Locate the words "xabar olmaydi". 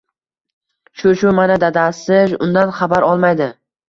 2.79-3.49